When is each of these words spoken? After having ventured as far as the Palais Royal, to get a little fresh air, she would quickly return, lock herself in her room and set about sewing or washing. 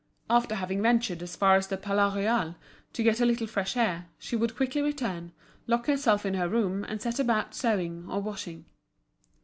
After 0.31 0.55
having 0.55 0.81
ventured 0.81 1.21
as 1.21 1.35
far 1.35 1.57
as 1.57 1.67
the 1.67 1.77
Palais 1.77 2.15
Royal, 2.25 2.55
to 2.93 3.03
get 3.03 3.21
a 3.21 3.25
little 3.27 3.45
fresh 3.45 3.77
air, 3.77 4.07
she 4.17 4.35
would 4.35 4.55
quickly 4.55 4.81
return, 4.81 5.31
lock 5.67 5.85
herself 5.85 6.25
in 6.25 6.33
her 6.33 6.49
room 6.49 6.83
and 6.85 6.99
set 6.99 7.19
about 7.19 7.53
sewing 7.53 8.07
or 8.09 8.19
washing. 8.19 8.65